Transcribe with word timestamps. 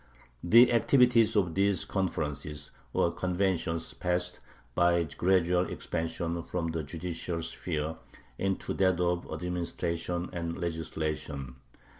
The 0.43 0.71
activity 0.73 1.27
of 1.35 1.53
these 1.53 1.85
conferences, 1.85 2.71
or 2.91 3.11
conventions, 3.13 3.93
passed, 3.93 4.39
by 4.73 5.03
gradual 5.03 5.69
expansion, 5.69 6.41
from 6.41 6.71
the 6.71 6.81
judicial 6.81 7.43
sphere 7.43 7.97
into 8.39 8.73
that 8.73 8.99
of 8.99 9.31
administration 9.31 10.31
and 10.33 10.57
legislation. 10.59 11.57